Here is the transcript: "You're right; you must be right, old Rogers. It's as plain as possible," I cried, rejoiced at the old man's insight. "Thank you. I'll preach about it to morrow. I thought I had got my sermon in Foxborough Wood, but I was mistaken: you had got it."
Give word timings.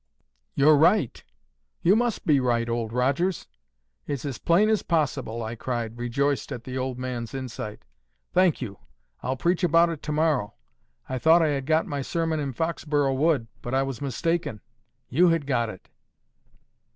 "You're 0.55 0.77
right; 0.77 1.23
you 1.83 1.95
must 1.95 2.25
be 2.25 2.39
right, 2.39 2.67
old 2.67 2.91
Rogers. 2.91 3.45
It's 4.07 4.25
as 4.25 4.39
plain 4.39 4.67
as 4.67 4.81
possible," 4.81 5.43
I 5.43 5.53
cried, 5.53 5.95
rejoiced 5.99 6.51
at 6.51 6.63
the 6.63 6.75
old 6.75 6.97
man's 6.97 7.35
insight. 7.35 7.85
"Thank 8.33 8.63
you. 8.63 8.79
I'll 9.21 9.37
preach 9.37 9.63
about 9.63 9.89
it 9.89 10.01
to 10.01 10.11
morrow. 10.11 10.55
I 11.07 11.19
thought 11.19 11.43
I 11.43 11.49
had 11.49 11.67
got 11.67 11.85
my 11.85 12.01
sermon 12.01 12.39
in 12.39 12.51
Foxborough 12.51 13.15
Wood, 13.15 13.45
but 13.61 13.75
I 13.75 13.83
was 13.83 14.01
mistaken: 14.01 14.61
you 15.07 15.27
had 15.29 15.45
got 15.45 15.69
it." 15.69 15.87